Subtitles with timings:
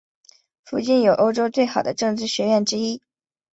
[0.65, 3.03] 附近有欧洲最好的政治学院之一。